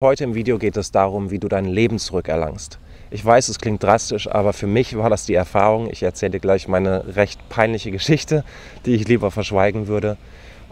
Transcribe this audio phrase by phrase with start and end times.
[0.00, 2.78] Heute im Video geht es darum, wie du dein Leben zurückerlangst.
[3.10, 5.90] Ich weiß, es klingt drastisch, aber für mich war das die Erfahrung.
[5.90, 8.44] Ich erzähle dir gleich meine recht peinliche Geschichte,
[8.86, 10.16] die ich lieber verschweigen würde.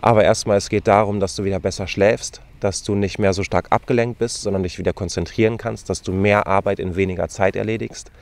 [0.01, 3.43] Aber erstmal, es geht darum, dass du wieder besser schläfst, dass du nicht mehr so
[3.43, 7.57] stark abgelenkt bist, sondern dich wieder konzentrieren kannst, dass du mehr Arbeit in weniger Zeit
[7.57, 8.13] erledigst,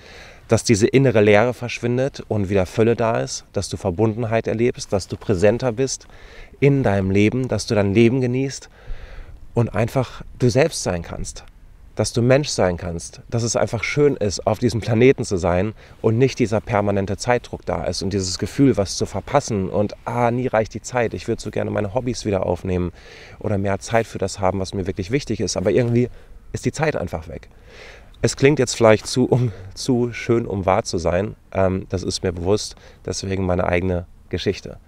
[0.49, 5.07] dass diese innere Leere verschwindet und wieder Fülle da ist, dass du Verbundenheit erlebst, dass
[5.07, 6.07] du präsenter bist
[6.61, 8.71] in deinem Leben, dass du dein Leben genießt
[9.55, 11.45] und einfach du selbst sein kannst.
[11.95, 15.75] Dass du Mensch sein kannst, dass es einfach schön ist, auf diesem Planeten zu sein
[16.03, 20.33] und nicht dieser permanente Zeitdruck da ist und dieses Gefühl, was zu verpassen und ah,
[20.33, 22.93] nie reicht die Zeit, ich würde so gerne meine Hobbys wieder aufnehmen
[23.39, 26.09] oder mehr Zeit für das haben, was mir wirklich wichtig ist, aber irgendwie
[26.53, 27.49] ist die Zeit einfach weg.
[28.23, 32.25] Es klingt jetzt vielleicht zu, um, zu schön, um wahr zu sein, ähm, das ist
[32.25, 32.75] mir bewusst,
[33.07, 34.79] deswegen meine eigene Geschichte.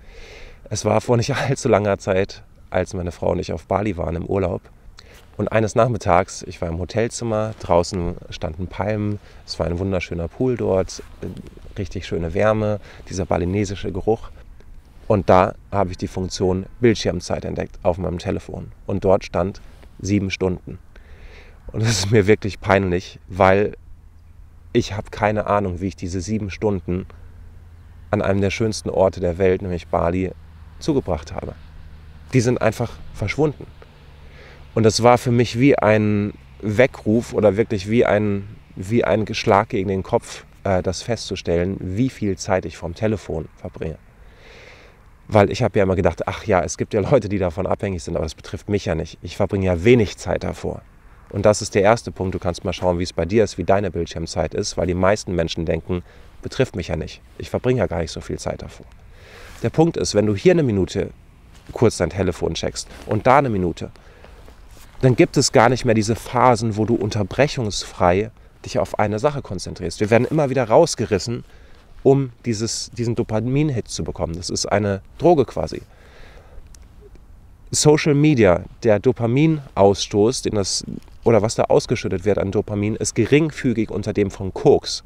[0.70, 4.16] Es war vor nicht allzu langer Zeit, als meine Frau und ich auf Bali waren
[4.16, 4.62] im Urlaub.
[5.37, 10.56] Und eines Nachmittags, ich war im Hotelzimmer, draußen standen Palmen, es war ein wunderschöner Pool
[10.56, 11.03] dort,
[11.77, 14.31] richtig schöne Wärme, dieser balinesische Geruch.
[15.09, 18.72] Und da habe ich die Funktion Bildschirmzeit entdeckt auf meinem Telefon.
[18.87, 19.61] Und dort stand
[20.00, 20.78] sieben Stunden.
[21.70, 23.77] Und das ist mir wirklich peinlich, weil
[24.72, 27.06] ich habe keine Ahnung, wie ich diese sieben Stunden
[28.11, 30.33] an einem der schönsten Orte der Welt, nämlich Bali,
[30.78, 31.55] zugebracht habe
[32.32, 33.66] die sind einfach verschwunden.
[34.74, 39.70] Und das war für mich wie ein Weckruf oder wirklich wie ein, wie ein Schlag
[39.70, 43.97] gegen den Kopf, äh, das festzustellen, wie viel Zeit ich vom Telefon verbringe.
[45.28, 48.02] Weil ich habe ja immer gedacht, ach ja, es gibt ja Leute, die davon abhängig
[48.02, 49.19] sind, aber das betrifft mich ja nicht.
[49.22, 50.82] Ich verbringe ja wenig Zeit davor.
[51.30, 52.34] Und das ist der erste Punkt.
[52.34, 54.94] Du kannst mal schauen, wie es bei dir ist, wie deine Bildschirmzeit ist, weil die
[54.94, 56.02] meisten Menschen denken,
[56.42, 57.20] betrifft mich ja nicht.
[57.38, 58.86] Ich verbringe ja gar nicht so viel Zeit davor.
[59.62, 61.10] Der Punkt ist, wenn du hier eine Minute
[61.72, 63.91] kurz dein Telefon checkst und da eine Minute,
[65.00, 68.31] dann gibt es gar nicht mehr diese Phasen, wo du unterbrechungsfrei
[68.64, 70.00] dich auf eine Sache konzentrierst.
[70.00, 71.44] Wir werden immer wieder rausgerissen,
[72.03, 74.34] um dieses, diesen Dopamin-Hit zu bekommen.
[74.37, 75.82] Das ist eine Droge quasi.
[77.71, 80.84] Social Media, der Dopaminausstoß, den das,
[81.25, 85.03] oder was da ausgeschüttet wird an Dopamin, ist geringfügig unter dem von Koks.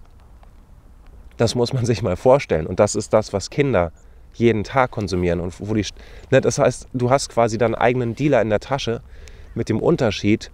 [1.36, 2.66] Das muss man sich mal vorstellen.
[2.66, 3.92] Und das ist das, was Kinder
[4.34, 5.40] jeden Tag konsumieren.
[5.40, 5.84] Und wo die,
[6.30, 9.02] ne, das heißt, du hast quasi deinen eigenen Dealer in der Tasche
[9.54, 10.50] mit dem Unterschied,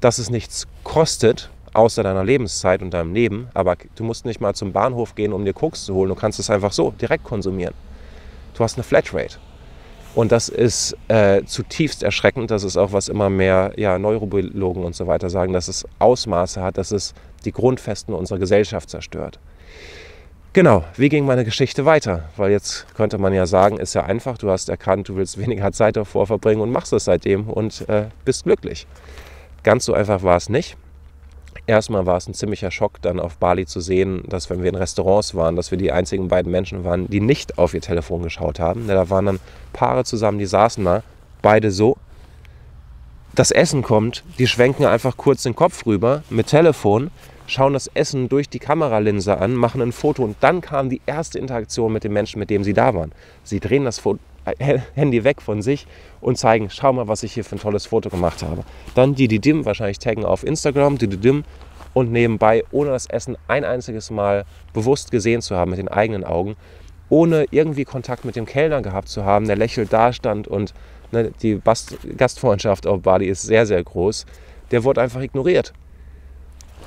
[0.00, 3.48] dass es nichts kostet, außer deiner Lebenszeit und deinem Leben.
[3.54, 6.08] Aber du musst nicht mal zum Bahnhof gehen, um dir Koks zu holen.
[6.08, 7.74] Du kannst es einfach so direkt konsumieren.
[8.54, 9.38] Du hast eine Flatrate.
[10.14, 12.50] Und das ist äh, zutiefst erschreckend.
[12.50, 16.62] Das ist auch, was immer mehr ja, Neurobiologen und so weiter sagen, dass es Ausmaße
[16.62, 17.14] hat, dass es
[17.46, 19.38] die Grundfesten unserer Gesellschaft zerstört.
[20.54, 22.24] Genau, wie ging meine Geschichte weiter?
[22.36, 25.72] Weil jetzt könnte man ja sagen, ist ja einfach, du hast erkannt, du willst weniger
[25.72, 28.86] Zeit davor verbringen und machst es seitdem und äh, bist glücklich.
[29.62, 30.76] Ganz so einfach war es nicht.
[31.66, 34.74] Erstmal war es ein ziemlicher Schock, dann auf Bali zu sehen, dass wenn wir in
[34.74, 38.60] Restaurants waren, dass wir die einzigen beiden Menschen waren, die nicht auf ihr Telefon geschaut
[38.60, 38.88] haben.
[38.88, 39.40] Da waren dann
[39.72, 41.02] Paare zusammen, die saßen da,
[41.40, 41.96] beide so.
[43.34, 47.10] Das Essen kommt, die schwenken einfach kurz den Kopf rüber mit Telefon,
[47.52, 51.38] schauen das Essen durch die Kameralinse an, machen ein Foto und dann kam die erste
[51.38, 53.12] Interaktion mit dem Menschen, mit dem sie da waren.
[53.44, 55.86] Sie drehen das Foto, äh, Handy weg von sich
[56.20, 58.64] und zeigen, schau mal, was ich hier für ein tolles Foto gemacht habe.
[58.94, 61.44] Dann die, dim wahrscheinlich taggen auf Instagram, die, die dim
[61.94, 66.24] und nebenbei, ohne das Essen ein einziges Mal bewusst gesehen zu haben mit den eigenen
[66.24, 66.56] Augen,
[67.08, 70.72] ohne irgendwie Kontakt mit dem Kellner gehabt zu haben, der lächelt da stand und
[71.12, 71.60] ne, die
[72.16, 74.24] Gastfreundschaft auf Bali ist sehr, sehr groß,
[74.70, 75.74] der wurde einfach ignoriert.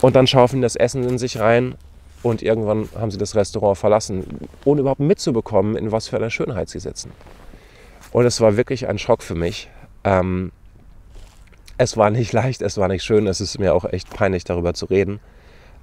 [0.01, 1.75] Und dann schaufeln das Essen in sich rein
[2.21, 6.69] und irgendwann haben sie das Restaurant verlassen, ohne überhaupt mitzubekommen, in was für einer Schönheit
[6.69, 7.11] sie sitzen.
[8.11, 9.69] Und es war wirklich ein Schock für mich.
[10.03, 10.51] Ähm,
[11.77, 14.73] es war nicht leicht, es war nicht schön, es ist mir auch echt peinlich, darüber
[14.73, 15.19] zu reden.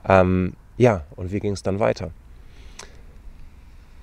[0.08, 2.10] Ähm, ja, und wie ging es dann weiter?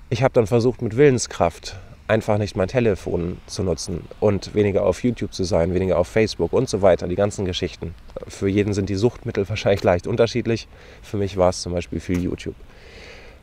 [0.08, 1.76] Ich habe dann versucht, mit Willenskraft
[2.10, 6.52] einfach nicht mein Telefon zu nutzen und weniger auf YouTube zu sein, weniger auf Facebook
[6.52, 7.94] und so weiter, die ganzen Geschichten.
[8.26, 10.68] Für jeden sind die Suchtmittel wahrscheinlich leicht unterschiedlich.
[11.02, 12.56] Für mich war es zum Beispiel viel YouTube.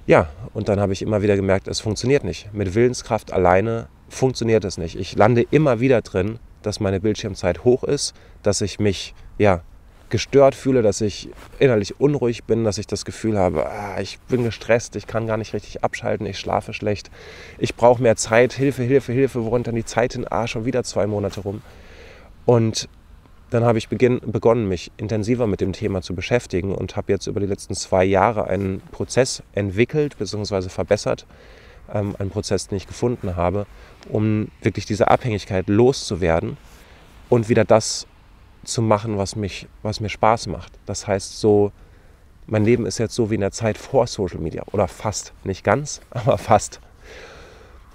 [0.06, 2.54] Ja, und dann habe ich immer wieder gemerkt, es funktioniert nicht.
[2.54, 4.98] Mit Willenskraft alleine funktioniert es nicht.
[4.98, 9.62] Ich lande immer wieder drin, dass meine Bildschirmzeit hoch ist, dass ich mich ja
[10.10, 14.44] gestört fühle, dass ich innerlich unruhig bin, dass ich das Gefühl habe, ah, ich bin
[14.44, 17.12] gestresst, ich kann gar nicht richtig abschalten, ich schlafe schlecht,
[17.58, 20.66] ich brauche mehr Zeit, Hilfe, Hilfe, Hilfe, wo rennt dann die Zeit in ah, schon
[20.66, 21.62] wieder zwei Monate rum.
[22.46, 22.88] Und
[23.50, 27.28] dann habe ich beginn, begonnen, mich intensiver mit dem Thema zu beschäftigen und habe jetzt
[27.28, 30.70] über die letzten zwei Jahre einen Prozess entwickelt bzw.
[30.70, 31.26] verbessert,
[31.94, 33.66] ähm, einen Prozess, den ich gefunden habe,
[34.10, 36.58] um wirklich diese Abhängigkeit loszuwerden
[37.30, 38.06] und wieder das
[38.68, 40.74] zu machen, was, mich, was mir Spaß macht.
[40.86, 41.72] Das heißt, so,
[42.48, 45.64] mein Leben ist jetzt so wie in der Zeit vor Social Media oder fast, nicht
[45.64, 46.80] ganz, aber fast.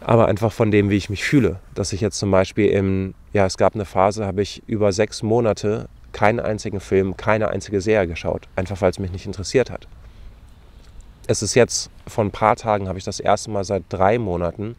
[0.00, 1.60] Aber einfach von dem, wie ich mich fühle.
[1.74, 5.22] Dass ich jetzt zum Beispiel im, ja, es gab eine Phase, habe ich über sechs
[5.22, 9.86] Monate keinen einzigen Film, keine einzige Serie geschaut, einfach weil es mich nicht interessiert hat.
[11.26, 14.74] Es ist jetzt, vor ein paar Tagen habe ich das erste Mal seit drei Monaten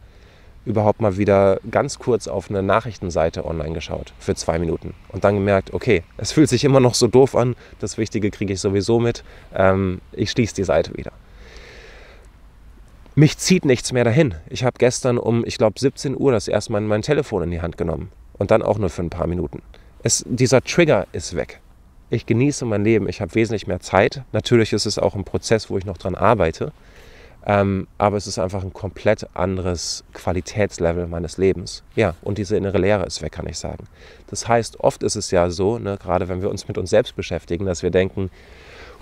[0.64, 5.34] überhaupt mal wieder ganz kurz auf eine Nachrichtenseite online geschaut für zwei Minuten und dann
[5.34, 9.00] gemerkt, okay, es fühlt sich immer noch so doof an, das Wichtige kriege ich sowieso
[9.00, 9.24] mit,
[9.54, 11.12] ähm, ich schließe die Seite wieder.
[13.16, 14.34] Mich zieht nichts mehr dahin.
[14.50, 17.60] Ich habe gestern um, ich glaube, 17 Uhr das erste Mal mein Telefon in die
[17.60, 19.62] Hand genommen und dann auch nur für ein paar Minuten.
[20.02, 21.60] Es, dieser Trigger ist weg.
[22.10, 24.22] Ich genieße mein Leben, ich habe wesentlich mehr Zeit.
[24.32, 26.72] Natürlich ist es auch ein Prozess, wo ich noch dran arbeite.
[27.46, 31.82] Ähm, aber es ist einfach ein komplett anderes Qualitätslevel meines Lebens.
[31.94, 33.84] Ja, und diese innere Leere ist weg, kann ich sagen.
[34.28, 37.16] Das heißt, oft ist es ja so, ne, gerade wenn wir uns mit uns selbst
[37.16, 38.30] beschäftigen, dass wir denken,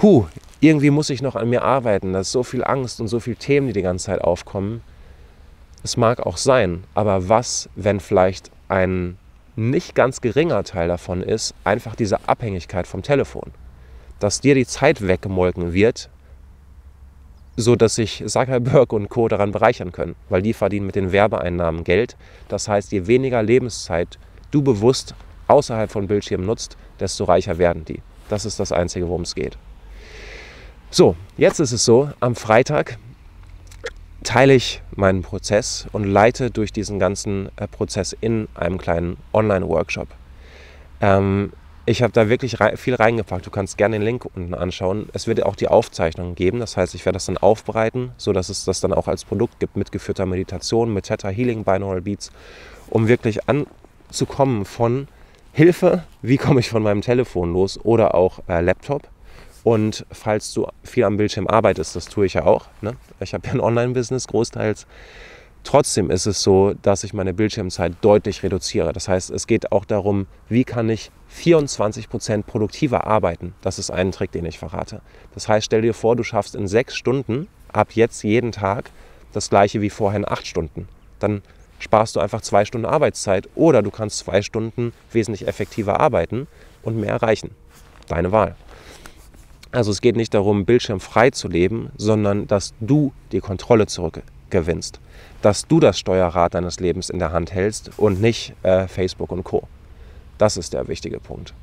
[0.01, 0.27] hu,
[0.61, 3.37] irgendwie muss ich noch an mir arbeiten, da ist so viel Angst und so viele
[3.37, 4.83] Themen, die die ganze Zeit aufkommen.
[5.85, 9.19] Es mag auch sein, aber was, wenn vielleicht ein
[9.55, 13.53] nicht ganz geringer Teil davon ist einfach diese Abhängigkeit vom Telefon.
[14.19, 16.09] Dass dir die Zeit weggemolken wird,
[17.57, 19.29] so dass sich Zuckerberg und Co.
[19.29, 22.17] daran bereichern können, weil die verdienen mit den Werbeeinnahmen Geld.
[22.49, 24.19] Das heißt, je weniger Lebenszeit
[24.51, 25.15] du bewusst
[25.49, 28.01] außerhalb von Bildschirmen nutzt, desto reicher werden die.
[28.29, 29.59] Das ist das Einzige, worum es geht.
[30.91, 32.99] So, jetzt ist es so, am Freitag
[34.25, 40.09] teile ich meinen Prozess und leite durch diesen ganzen äh, Prozess in einem kleinen Online-Workshop.
[41.01, 41.53] Ähm,
[41.85, 43.47] ich habe da wirklich rei viel reingepackt.
[43.47, 45.09] Du kannst gerne den Link unten anschauen.
[45.13, 46.61] Es wird auch die Aufzeichnung geben.
[46.61, 49.77] Das heißt, ich werde das dann aufbereiten, sodass es das dann auch als Produkt gibt
[49.77, 52.31] mit geführter Meditation, mit Theta Healing Binaural Beats,
[52.89, 55.09] um wirklich anzukommen von
[55.53, 59.09] Hilfe, wie komme ich von meinem Telefon los oder auch äh, Laptop
[59.65, 62.67] und falls du viel am Bildschirm arbeitest, das tue ich ja auch.
[62.81, 62.97] Ne?
[63.21, 64.87] Ich habe ja ein Online-Business großteils.
[65.65, 68.93] Trotzdem ist es so, dass ich meine Bildschirmzeit deutlich reduziere.
[68.93, 73.55] Das heißt, es geht auch darum, wie kann ich 24 Prozent produktiver arbeiten.
[73.63, 75.01] Das ist ein Trick, den ich verrate.
[75.35, 78.91] Das heißt, stell dir vor, du schaffst in sechs Stunden ab jetzt jeden Tag
[79.33, 80.89] das gleiche wie vorher in acht Stunden.
[81.21, 81.43] Dann
[81.79, 86.49] sparst du einfach zwei Stunden Arbeitszeit oder du kannst zwei Stunden wesentlich effektiver arbeiten
[86.83, 87.53] und mehr erreichen.
[88.09, 88.57] Deine Wahl.
[89.71, 93.87] Also es geht nicht darum, bildschirmfrei zu leben, sondern dass du die Kontrolle
[94.53, 95.01] zurückgewinnst.
[95.41, 99.45] Dass du das Steuerrad deines Lebens in der Hand hältst und nicht äh, Facebook und
[99.45, 99.65] Co.
[100.39, 101.55] Das ist der wichtige Punkt.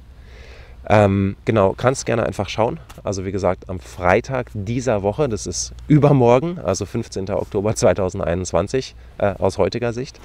[0.87, 2.79] Ähm, genau, kannst gerne einfach schauen.
[3.03, 7.29] Also wie gesagt, am Freitag dieser Woche, das ist übermorgen, also 15.
[7.29, 10.19] Oktober 2021 äh, aus heutiger Sicht,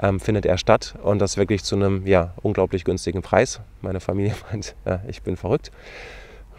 [0.00, 3.60] ähm, findet er statt und das wirklich zu einem ja, unglaublich günstigen Preis.
[3.82, 5.70] Meine Familie meint, äh, ich bin verrückt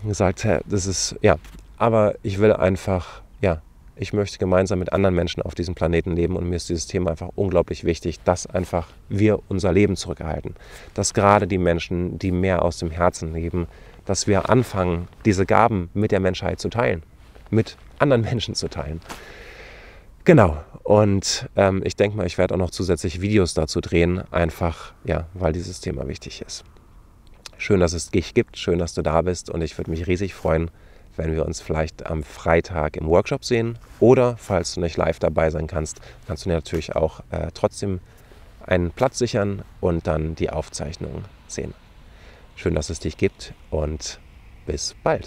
[0.05, 1.37] gesagt, das ist, ja,
[1.77, 3.61] aber ich will einfach, ja,
[3.99, 7.11] ich möchte gemeinsam mit anderen Menschen auf diesem Planeten leben und mir ist dieses Thema
[7.11, 10.55] einfach unglaublich wichtig, dass einfach wir unser Leben zurückerhalten.
[10.93, 13.67] Dass gerade die Menschen, die mehr aus dem Herzen leben,
[14.05, 17.03] dass wir anfangen, diese Gaben mit der Menschheit zu teilen,
[17.49, 19.01] mit anderen Menschen zu teilen.
[20.23, 24.93] Genau, und ähm, ich denke mal, ich werde auch noch zusätzliche Videos dazu drehen, einfach,
[25.05, 26.63] ja, weil dieses Thema wichtig ist.
[27.57, 30.35] Schön, dass es dich gibt, schön, dass du da bist und ich würde mich riesig
[30.35, 30.69] freuen,
[31.17, 35.49] wenn wir uns vielleicht am Freitag im Workshop sehen oder falls du nicht live dabei
[35.49, 37.99] sein kannst, kannst du natürlich auch äh, trotzdem
[38.65, 41.73] einen Platz sichern und dann die Aufzeichnung sehen.
[42.55, 44.19] Schön, dass es dich gibt und
[44.65, 45.25] bis bald.